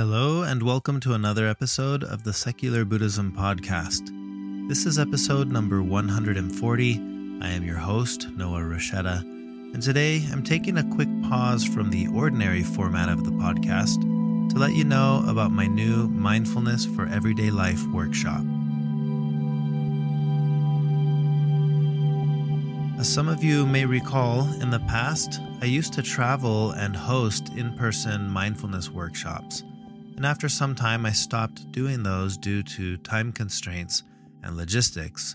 [0.00, 4.08] Hello, and welcome to another episode of the Secular Buddhism Podcast.
[4.66, 6.94] This is episode number 140.
[7.42, 12.06] I am your host, Noah Rasheta, and today I'm taking a quick pause from the
[12.14, 14.00] ordinary format of the podcast
[14.48, 18.40] to let you know about my new Mindfulness for Everyday Life workshop.
[22.98, 27.50] As some of you may recall, in the past, I used to travel and host
[27.50, 29.62] in person mindfulness workshops
[30.20, 34.02] and after some time, I stopped doing those due to time constraints
[34.42, 35.34] and logistics.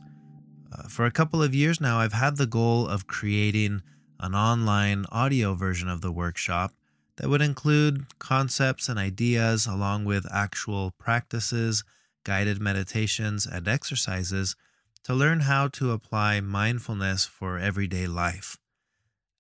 [0.72, 3.82] Uh, for a couple of years now, I've had the goal of creating
[4.20, 6.72] an online audio version of the workshop
[7.16, 11.84] that would include concepts and ideas along with actual practices,
[12.24, 14.56] guided meditations, and exercises
[15.04, 18.60] to learn how to apply mindfulness for everyday life.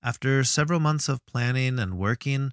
[0.01, 2.51] After several months of planning and working,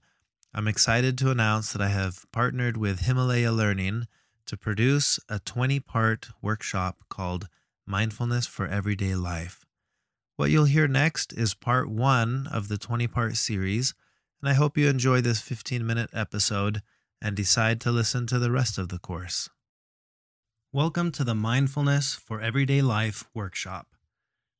[0.54, 4.06] I'm excited to announce that I have partnered with Himalaya Learning
[4.44, 7.48] to produce a 20 part workshop called
[7.86, 9.64] Mindfulness for Everyday Life.
[10.36, 13.94] What you'll hear next is part one of the 20 part series,
[14.42, 16.82] and I hope you enjoy this 15 minute episode
[17.18, 19.48] and decide to listen to the rest of the course.
[20.70, 23.86] Welcome to the Mindfulness for Everyday Life workshop.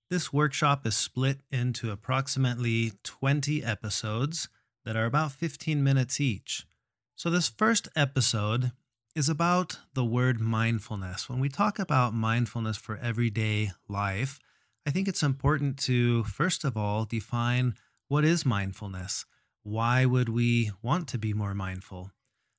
[0.08, 4.48] This workshop is split into approximately 20 episodes
[4.84, 6.66] that are about 15 minutes each.
[7.14, 8.72] So, this first episode
[9.14, 11.28] is about the word mindfulness.
[11.28, 14.38] When we talk about mindfulness for everyday life,
[14.86, 17.74] I think it's important to, first of all, define
[18.08, 19.24] what is mindfulness?
[19.62, 22.10] Why would we want to be more mindful?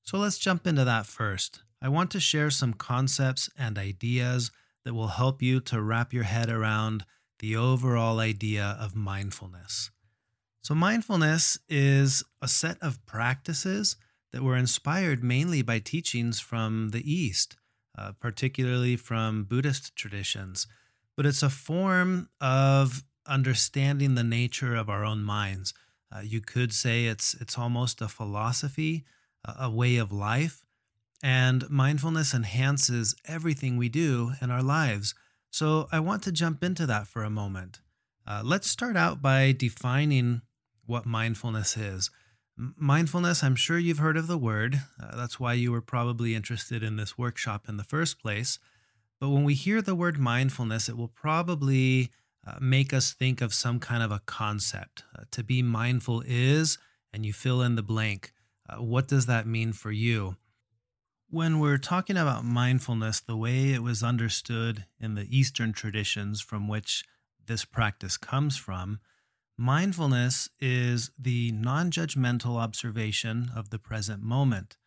[0.04, 1.62] So, let's jump into that first.
[1.82, 4.52] I want to share some concepts and ideas
[4.86, 7.06] that will help you to wrap your head around
[7.40, 9.92] the overall idea of mindfulness.
[10.64, 13.98] So, mindfulness is a set of practices
[14.32, 17.58] that were inspired mainly by teachings from the East,
[17.98, 20.66] uh, particularly from Buddhist traditions.
[21.18, 25.74] But it's a form of understanding the nature of our own minds.
[26.10, 29.04] Uh, you could say it's it's almost a philosophy,
[29.44, 30.64] a, a way of life,
[31.22, 35.14] and mindfulness enhances everything we do in our lives.
[35.52, 37.82] So I want to jump into that for a moment.
[38.26, 40.42] Uh, let's start out by defining
[40.86, 42.10] what mindfulness is.
[42.56, 44.82] Mindfulness, I'm sure you've heard of the word.
[45.02, 48.60] Uh, that's why you were probably interested in this workshop in the first place.
[49.20, 52.12] But when we hear the word mindfulness, it will probably
[52.46, 55.04] uh, make us think of some kind of a concept.
[55.18, 56.78] Uh, to be mindful is,
[57.12, 58.34] and you fill in the blank.
[58.70, 60.36] Uh, what does that mean for you?
[61.30, 66.68] When we're talking about mindfulness, the way it was understood in the Eastern traditions from
[66.68, 67.04] which
[67.48, 69.00] this practice comes from,
[69.58, 74.78] Mindfulness is the non judgmental observation of the present moment.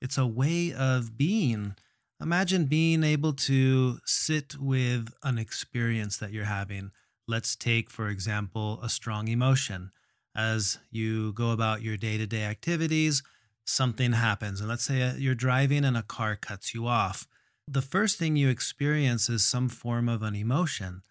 [0.00, 1.76] It's a way of being.
[2.20, 6.90] Imagine being able to sit with an experience that you're having.
[7.28, 9.90] Let's take, for example, a strong emotion.
[10.34, 13.22] As you go about your day to day activities,
[13.66, 14.60] something happens.
[14.60, 17.26] And let's say uh, you're driving and a car cuts you off.
[17.68, 21.02] The first thing you experience is some form of an emotion.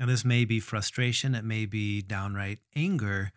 [0.00, 3.32] Now, this may be frustration, it may be downright anger,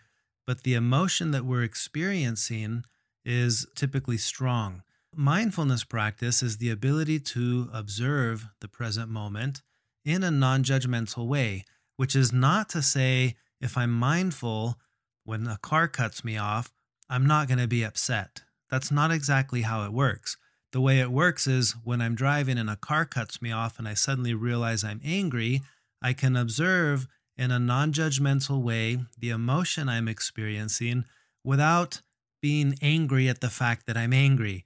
[0.47, 2.85] but the emotion that we're experiencing
[3.25, 4.81] is typically strong.
[5.13, 9.61] Mindfulness practice is the ability to observe the present moment
[10.05, 11.65] in a non judgmental way,
[11.97, 14.79] which is not to say if I'm mindful
[15.25, 16.71] when a car cuts me off,
[17.09, 18.43] I'm not going to be upset.
[18.71, 20.37] That's not exactly how it works.
[20.71, 23.87] The way it works is when I'm driving and a car cuts me off and
[23.87, 25.61] I suddenly realize I'm angry,
[26.03, 31.05] I can observe in a non judgmental way the emotion I'm experiencing
[31.43, 32.01] without
[32.41, 34.65] being angry at the fact that I'm angry.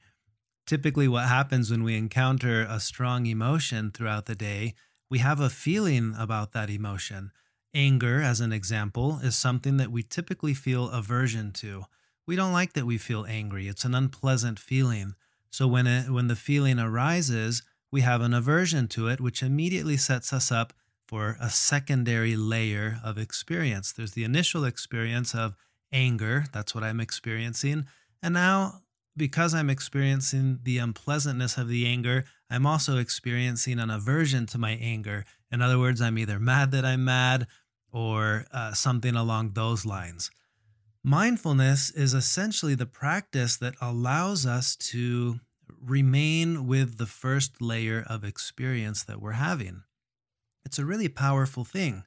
[0.65, 4.73] Typically, what happens when we encounter a strong emotion throughout the day,
[5.09, 7.31] we have a feeling about that emotion.
[7.73, 11.85] Anger, as an example, is something that we typically feel aversion to.
[12.25, 13.67] We don't like that we feel angry.
[13.67, 15.13] It's an unpleasant feeling.
[15.51, 19.95] So when it, when the feeling arises, we have an aversion to it, which immediately
[19.95, 20.73] sets us up
[21.07, 23.91] for a secondary layer of experience.
[23.91, 25.55] There's the initial experience of
[25.91, 27.87] anger, that's what I'm experiencing.
[28.21, 28.81] And now,
[29.15, 34.71] because I'm experiencing the unpleasantness of the anger, I'm also experiencing an aversion to my
[34.71, 35.25] anger.
[35.51, 37.47] In other words, I'm either mad that I'm mad
[37.91, 40.29] or uh, something along those lines.
[41.03, 45.39] Mindfulness is essentially the practice that allows us to
[45.81, 49.83] remain with the first layer of experience that we're having.
[50.67, 52.03] It's a really powerful thing.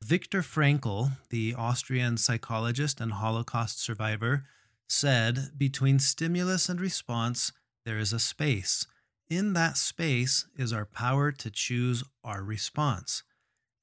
[0.00, 4.44] Viktor Frankl, the Austrian psychologist and Holocaust survivor,
[4.88, 7.50] said between stimulus and response,
[7.84, 8.86] there is a space.
[9.28, 13.24] In that space is our power to choose our response.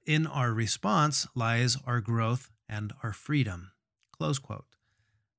[0.06, 3.74] In our response lies our growth and our freedom.
[4.14, 4.78] Close quote.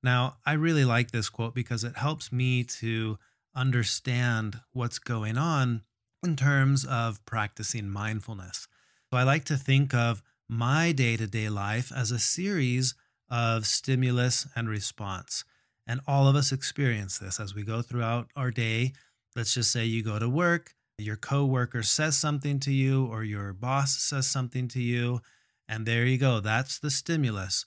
[0.03, 3.19] Now, I really like this quote because it helps me to
[3.55, 5.81] understand what's going on
[6.23, 8.69] in terms of practicing mindfulness.
[9.13, 12.95] So I like to think of my day to day life as a series
[13.29, 15.45] of stimulus and response.
[15.87, 18.95] And all of us experience this as we go throughout our day.
[19.37, 23.53] Let's just say you go to work, your coworker says something to you, or your
[23.53, 25.21] boss says something to you,
[25.69, 26.41] and there you go.
[26.41, 27.67] That's the stimulus.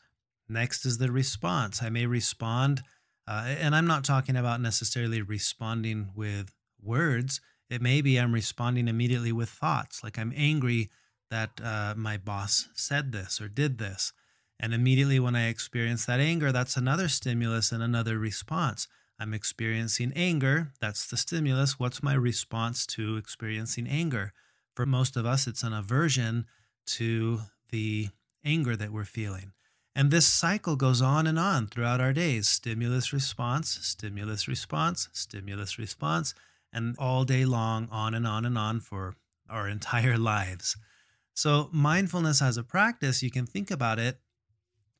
[0.49, 1.83] Next is the response.
[1.83, 2.81] I may respond,
[3.27, 6.51] uh, and I'm not talking about necessarily responding with
[6.81, 7.39] words.
[7.69, 10.89] It may be I'm responding immediately with thoughts, like I'm angry
[11.29, 14.13] that uh, my boss said this or did this.
[14.59, 18.87] And immediately when I experience that anger, that's another stimulus and another response.
[19.19, 20.71] I'm experiencing anger.
[20.79, 21.79] That's the stimulus.
[21.79, 24.33] What's my response to experiencing anger?
[24.75, 26.45] For most of us, it's an aversion
[26.87, 28.09] to the
[28.43, 29.53] anger that we're feeling.
[29.95, 35.79] And this cycle goes on and on throughout our days stimulus response, stimulus response, stimulus
[35.79, 36.33] response,
[36.73, 39.15] and all day long, on and on and on for
[39.49, 40.75] our entire lives.
[41.35, 44.21] So, mindfulness as a practice, you can think about it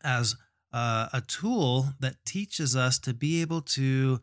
[0.04, 0.36] as
[0.74, 4.20] uh, a tool that teaches us to be able to,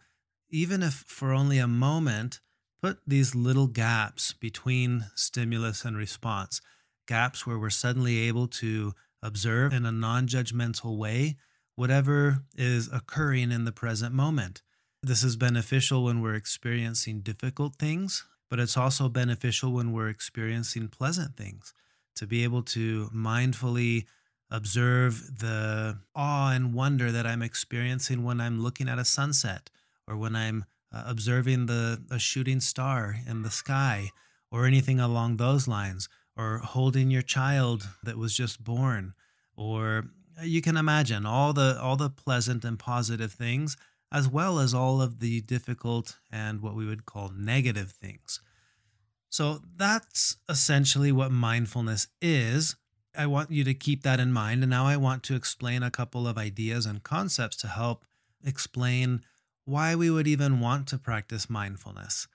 [0.50, 2.40] even if for only a moment,
[2.82, 6.60] put these little gaps between stimulus and response,
[7.08, 8.92] gaps where we're suddenly able to
[9.22, 11.38] observe in a non judgmental way
[11.76, 14.60] whatever is occurring in the present moment.
[15.02, 20.88] This is beneficial when we're experiencing difficult things, but it's also beneficial when we're experiencing
[20.88, 21.72] pleasant things
[22.16, 24.04] to be able to mindfully
[24.50, 29.70] observe the awe and wonder that I'm experiencing when I'm looking at a sunset
[30.06, 34.10] or when I'm uh, observing the a shooting star in the sky
[34.50, 39.14] or anything along those lines or holding your child that was just born
[39.56, 40.04] or
[40.38, 43.76] uh, you can imagine all the all the pleasant and positive things
[44.12, 48.40] as well as all of the difficult and what we would call negative things.
[49.32, 52.76] So that's essentially what mindfulness is.
[53.16, 54.62] I want you to keep that in mind.
[54.62, 58.04] And now I want to explain a couple of ideas and concepts to help
[58.44, 59.22] explain
[59.64, 62.28] why we would even want to practice mindfulness.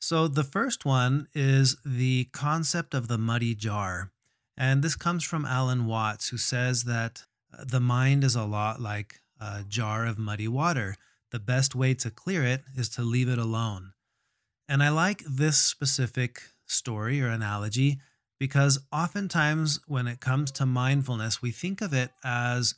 [0.00, 4.10] So, the first one is the concept of the muddy jar.
[4.56, 8.80] And this comes from Alan Watts, who says that uh, the mind is a lot
[8.80, 10.96] like a jar of muddy water.
[11.30, 13.92] The best way to clear it is to leave it alone.
[14.68, 18.00] And I like this specific story or analogy
[18.38, 22.74] because oftentimes when it comes to mindfulness, we think of it as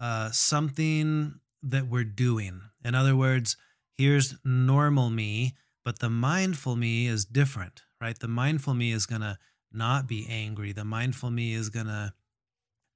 [0.00, 2.62] uh, something that we're doing.
[2.84, 3.56] In other words,
[3.92, 5.54] here's normal me,
[5.84, 8.18] but the mindful me is different, right?
[8.18, 9.38] The mindful me is going to
[9.70, 10.72] not be angry.
[10.72, 12.14] The mindful me is going to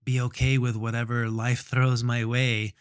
[0.05, 2.73] be okay with whatever life throws my way.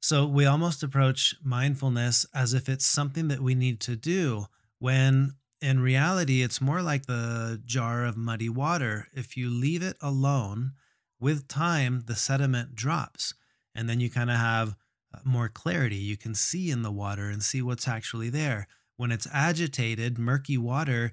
[0.00, 4.46] So we almost approach mindfulness as if it's something that we need to do
[4.78, 9.08] when in reality, it's more like the jar of muddy water.
[9.12, 10.72] If you leave it alone,
[11.18, 13.34] with time, the sediment drops,
[13.74, 14.76] and then you kind of have
[15.14, 15.96] uh, more clarity.
[15.96, 18.68] You can see in the water and see what's actually there.
[18.96, 21.12] When it's agitated, murky water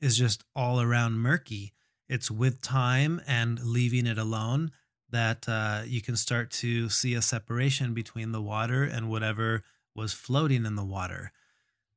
[0.00, 1.72] is just all around murky.
[2.08, 4.72] It's with time and leaving it alone
[5.10, 9.62] that uh, you can start to see a separation between the water and whatever
[9.94, 11.32] was floating in the water.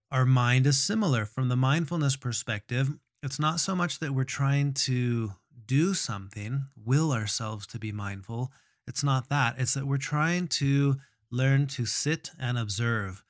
[0.10, 2.94] Our mind is similar from the mindfulness perspective.
[3.22, 5.34] It's not so much that we're trying to
[5.66, 8.52] do something, will ourselves to be mindful.
[8.88, 9.56] It's not that.
[9.58, 10.96] It's that we're trying to
[11.30, 13.22] learn to sit and observe.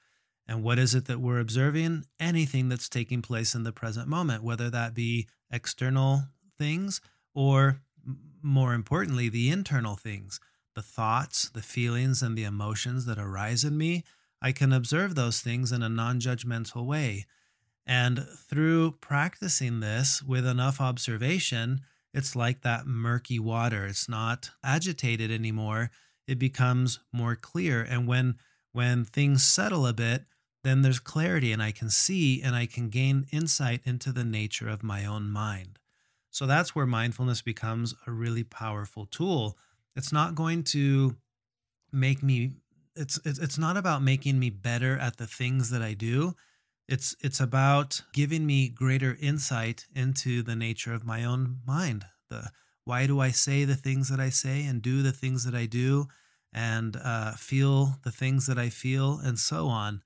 [0.48, 2.05] And what is it that we're observing?
[2.19, 6.25] Anything that's taking place in the present moment, whether that be external
[6.60, 7.01] things
[7.34, 7.81] or
[8.43, 10.39] more importantly, the internal things,
[10.75, 14.03] the thoughts, the feelings, and the emotions that arise in me
[14.41, 17.25] I can observe those things in a non judgmental way.
[17.86, 21.82] And through practicing this with enough observation,
[22.13, 23.86] it's like that murky water.
[23.86, 25.91] It's not agitated anymore.
[26.27, 27.82] It becomes more clear.
[27.82, 28.36] And when
[28.74, 30.25] when things settle a bit,
[30.63, 34.67] then there's clarity and I can see and I can gain insight into the nature
[34.67, 35.79] of my own mind.
[36.29, 39.58] So that's where mindfulness becomes a really powerful tool.
[39.96, 41.15] It's not going to
[41.91, 42.51] make me
[42.97, 46.35] it's it's not about making me better at the things that I do.
[46.87, 52.05] It's it's about giving me greater insight into the nature of my own mind.
[52.29, 52.51] The
[52.85, 55.65] why do I say the things that I say and do the things that I
[55.65, 56.07] do
[56.53, 60.01] and uh, feel the things that I feel and so on.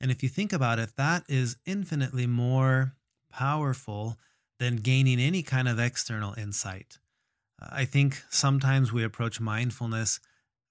[0.00, 2.94] And if you think about it, that is infinitely more
[3.30, 4.16] powerful
[4.58, 6.98] than gaining any kind of external insight.
[7.60, 10.20] I think sometimes we approach mindfulness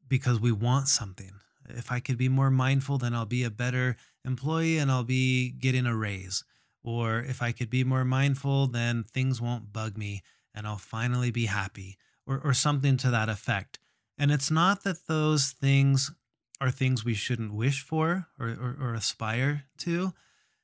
[0.07, 1.33] because we want something.
[1.69, 3.95] If I could be more mindful, then I'll be a better
[4.25, 6.43] employee and I'll be getting a raise.
[6.83, 10.21] Or if I could be more mindful, then things won't bug me
[10.53, 13.79] and I'll finally be happy, or, or something to that effect.
[14.17, 16.11] And it's not that those things
[16.59, 20.13] are things we shouldn't wish for or, or, or aspire to.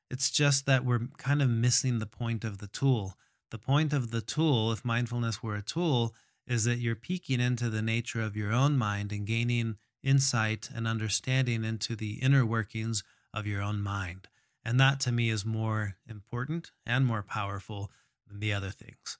[0.10, 3.16] It's just that we're kind of missing the point of the tool.
[3.52, 6.14] The point of the tool, if mindfulness were a tool,
[6.48, 10.88] is that you're peeking into the nature of your own mind and gaining insight and
[10.88, 14.28] understanding into the inner workings of your own mind.
[14.64, 17.92] And that to me is more important and more powerful
[18.28, 19.18] than the other things.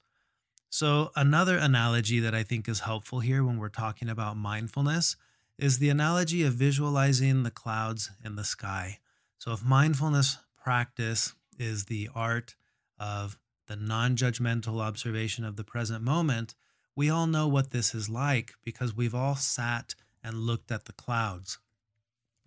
[0.70, 5.16] So, another analogy that I think is helpful here when we're talking about mindfulness
[5.58, 9.00] is the analogy of visualizing the clouds in the sky.
[9.38, 12.56] So, if mindfulness practice is the art
[13.00, 13.38] of
[13.68, 16.56] the non judgmental observation of the present moment,
[16.96, 19.96] we all know what this is like because we've all sat
[20.26, 21.60] and looked at the clouds.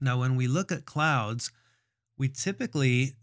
[0.01, 1.51] Now, when we look at clouds,
[2.19, 3.15] we typically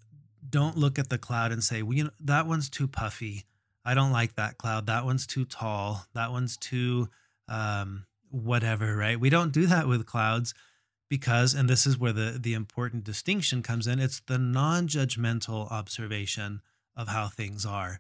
[0.49, 3.45] don't look at the cloud and say, well, you know, that one's too puffy.
[3.83, 4.87] I don't like that cloud.
[4.87, 6.05] That one's too tall.
[6.13, 7.09] That one's too
[7.47, 9.19] um, whatever, right?
[9.19, 10.53] We don't do that with clouds
[11.09, 15.71] because, and this is where the, the important distinction comes in, it's the non judgmental
[15.71, 16.61] observation
[16.95, 17.99] of how things are.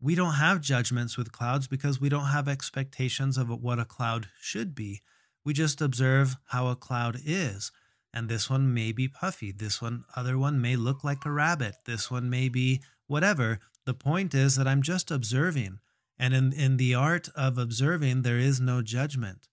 [0.00, 4.28] We don't have judgments with clouds because we don't have expectations of what a cloud
[4.40, 5.00] should be.
[5.46, 7.70] We just observe how a cloud is.
[8.12, 9.52] And this one may be puffy.
[9.52, 11.76] This one, other one may look like a rabbit.
[11.84, 13.60] This one may be whatever.
[13.84, 15.78] The point is that I'm just observing.
[16.18, 19.46] And in, in the art of observing, there is no judgment.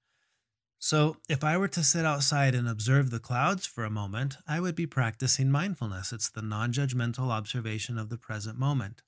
[0.80, 4.60] So, if I were to sit outside and observe the clouds for a moment, I
[4.60, 6.12] would be practicing mindfulness.
[6.12, 9.04] It's the non judgmental observation of the present moment.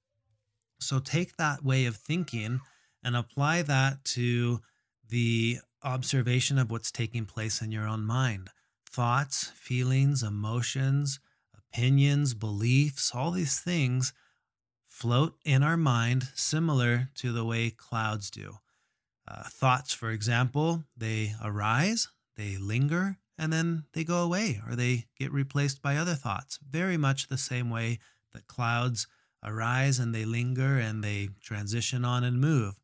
[0.79, 2.61] So, take that way of thinking
[3.03, 4.61] and apply that to
[5.09, 8.49] the observation of what's taking place in your own mind
[8.89, 11.19] thoughts, feelings, emotions,
[11.53, 14.13] opinions, beliefs, all these things
[14.87, 18.59] float in our mind similar to the way clouds do.
[19.27, 25.05] Uh, thoughts, for example, they arise, they linger, and then they go away or they
[25.19, 26.57] get replaced by other thoughts.
[26.69, 27.99] Very much the same way
[28.33, 29.07] that clouds
[29.43, 32.75] arise and they linger and they transition on and move.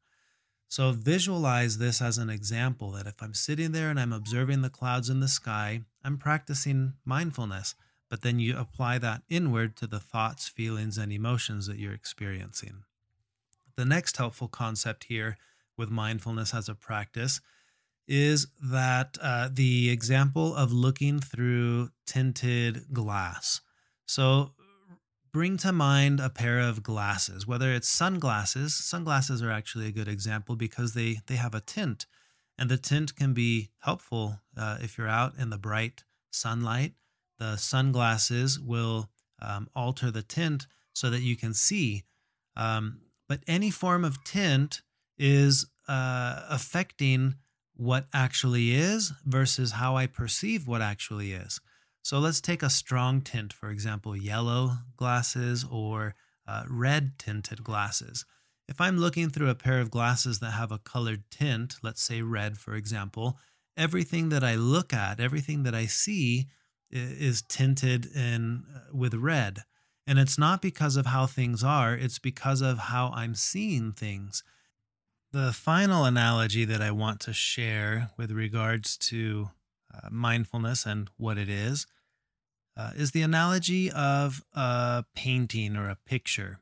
[0.72, 4.70] So visualize this as an example that if I'm sitting there and I'm observing the
[4.70, 7.76] clouds in the sky, I'm practicing mindfulness,
[8.10, 12.86] but then you apply that inward to the thoughts, feelings, and emotions that you're experiencing.
[13.76, 15.36] The next helpful concept here
[15.76, 17.42] with mindfulness as a practice
[18.08, 23.60] is that uh, the example of looking through tinted glass.
[24.06, 24.54] So
[25.34, 28.76] bring to mind a pair of glasses, whether it's sunglasses.
[28.76, 32.06] Sunglasses are actually a good example because they, they have a tint,
[32.58, 36.94] and the tint can be helpful uh, if you're out in the bright sunlight.
[37.40, 39.10] The sunglasses will
[39.42, 42.04] um, alter the tint so that you can see.
[42.56, 44.82] Um, but any form of tint
[45.18, 47.36] is uh, affecting
[47.76, 51.60] what actually is versus how I perceive what actually is.
[52.04, 56.16] So let's take a strong tint, for example, yellow glasses or
[56.48, 58.26] uh, red tinted glasses.
[58.68, 62.22] If I'm looking through a pair of glasses that have a colored tint, let's say
[62.22, 63.38] red, for example,
[63.78, 66.48] everything that I look at, everything that I see
[66.90, 69.60] is tinted in uh, with red.
[70.08, 74.44] And it's not because of how things are, it's because of how I'm seeing things.
[75.32, 79.52] The final analogy that I want to share with regards to
[79.94, 81.88] uh, mindfulness and what it is
[82.78, 86.60] uh, is the analogy of a painting or a picture.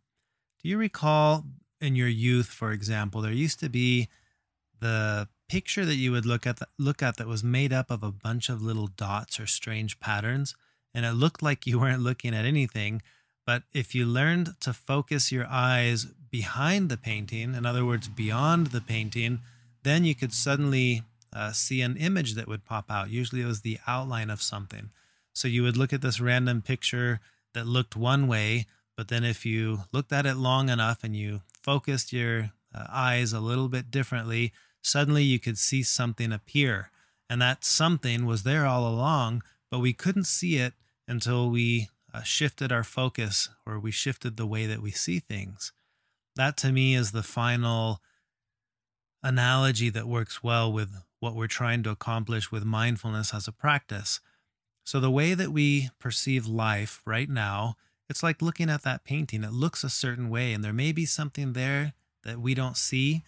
[0.61, 1.45] Do you recall
[1.79, 4.09] in your youth, for example, there used to be
[4.79, 8.03] the picture that you would look at the, look at that was made up of
[8.03, 10.55] a bunch of little dots or strange patterns,
[10.93, 13.01] and it looked like you weren't looking at anything,
[13.45, 18.67] but if you learned to focus your eyes behind the painting, in other words, beyond
[18.67, 19.39] the painting,
[19.83, 23.09] then you could suddenly uh, see an image that would pop out.
[23.09, 24.89] Usually it was the outline of something.
[25.33, 27.19] So you would look at this random picture
[27.53, 28.65] that looked one way,
[28.97, 33.33] but then if you looked at it long enough and you focused your uh, eyes
[33.33, 36.91] a little bit differently, suddenly you could see something appear.
[37.29, 40.73] And that something was there all along, but we couldn't see it
[41.07, 45.71] until we uh, shifted our focus or we shifted the way that we see things.
[46.35, 48.01] That to me is the final
[49.21, 54.19] analogy that works well with what we're trying to accomplish with mindfulness as a practice.
[54.83, 57.75] So, the way that we perceive life right now,
[58.09, 59.43] it's like looking at that painting.
[59.43, 63.23] It looks a certain way, and there may be something there that we don't see.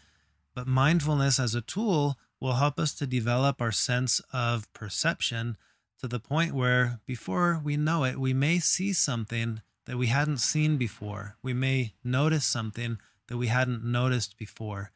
[0.55, 5.57] But mindfulness as a tool will help us to develop our sense of perception
[5.99, 10.39] to the point where before we know it, we may see something that we hadn't
[10.39, 11.37] seen before.
[11.43, 14.91] We may notice something that we hadn't noticed before.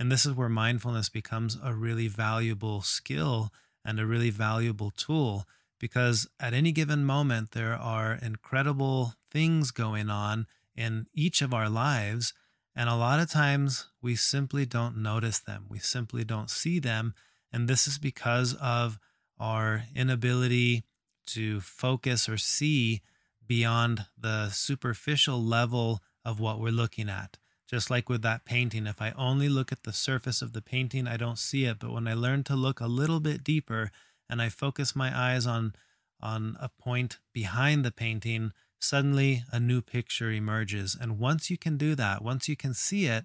[0.00, 3.52] And this is where mindfulness becomes a really valuable skill
[3.84, 5.46] and a really valuable tool
[5.78, 11.68] because at any given moment, there are incredible things going on in each of our
[11.68, 12.32] lives.
[12.74, 17.12] And a lot of times we simply don't notice them, we simply don't see them.
[17.52, 18.98] And this is because of
[19.38, 20.84] our inability
[21.26, 23.02] to focus or see
[23.46, 27.36] beyond the superficial level of what we're looking at.
[27.70, 31.06] Just like with that painting, if I only look at the surface of the painting,
[31.06, 31.78] I don't see it.
[31.78, 33.92] But when I learn to look a little bit deeper
[34.28, 35.74] and I focus my eyes on
[36.20, 40.96] on a point behind the painting, suddenly a new picture emerges.
[41.00, 43.24] And once you can do that, once you can see it,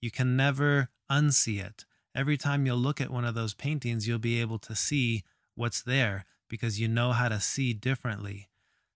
[0.00, 1.86] you can never unsee it.
[2.14, 5.24] Every time you'll look at one of those paintings, you'll be able to see
[5.54, 8.48] what's there because you know how to see differently.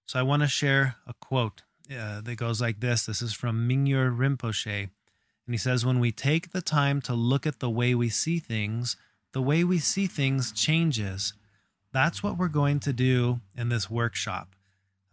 [0.06, 3.06] So I want to share a quote uh, that goes like this.
[3.06, 4.82] This is from Mingyur Rinpoche.
[4.84, 8.38] And he says, When we take the time to look at the way we see
[8.38, 8.96] things,
[9.32, 11.32] the way we see things changes.
[11.92, 14.54] That's what we're going to do in this workshop.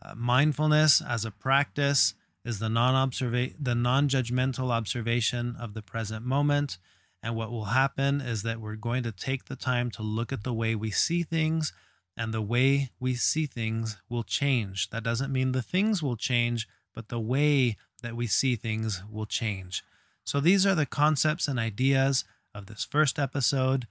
[0.02, 2.14] Uh, mindfulness as a practice
[2.46, 6.78] is the non the non-judgmental observation of the present moment
[7.24, 10.44] and what will happen is that we're going to take the time to look at
[10.44, 11.74] the way we see things,
[12.18, 14.90] and the way we see things will change.
[14.90, 19.28] That doesn't mean the things will change, but the way that we see things will
[19.28, 19.84] change.
[20.26, 23.88] So, these are the concepts and ideas of this first episode.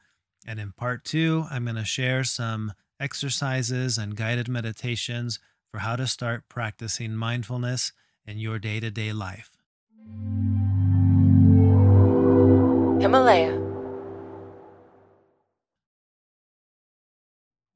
[0.47, 5.38] And in part two, I'm going to share some exercises and guided meditations
[5.71, 7.92] for how to start practicing mindfulness
[8.26, 9.50] in your day to day life.
[13.01, 13.65] Himalaya.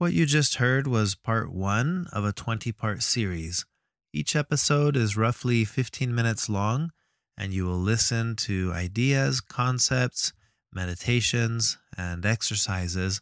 [0.01, 3.67] What you just heard was part one of a 20 part series.
[4.15, 6.91] Each episode is roughly 15 minutes long,
[7.37, 10.33] and you will listen to ideas, concepts,
[10.73, 13.21] meditations, and exercises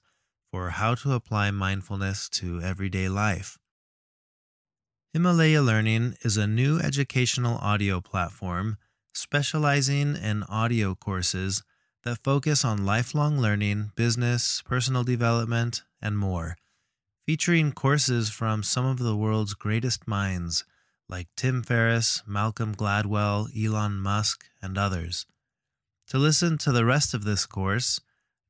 [0.52, 3.58] for how to apply mindfulness to everyday life.
[5.12, 8.76] Himalaya Learning is a new educational audio platform
[9.12, 11.64] specializing in audio courses
[12.04, 16.56] that focus on lifelong learning, business, personal development, and more,
[17.28, 20.64] featuring courses from some of the world's greatest minds
[21.10, 25.26] like Tim Ferriss, Malcolm Gladwell, Elon Musk, and others.
[26.06, 28.00] To listen to the rest of this course,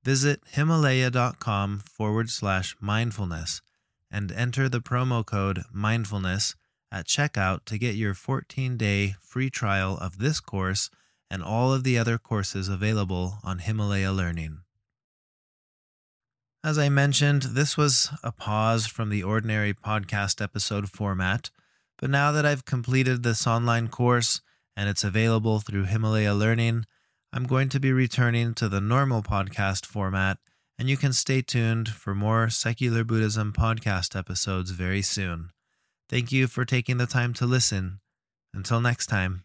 [0.04, 3.62] visit himalaya.com forward slash mindfulness
[4.12, 6.54] and enter the promo code mindfulness
[6.92, 10.88] at checkout to get your 14 day free trial of this course
[11.28, 14.60] and all of the other courses available on Himalaya Learning.
[16.64, 21.50] As I mentioned, this was a pause from the ordinary podcast episode format,
[21.98, 24.40] but now that I've completed this online course
[24.76, 26.84] and it's available through Himalaya Learning,
[27.32, 30.38] I'm going to be returning to the normal podcast format,
[30.78, 35.50] and you can stay tuned for more Secular Buddhism podcast episodes very soon.
[36.08, 38.00] Thank you for taking the time to listen.
[38.52, 39.44] Until next time.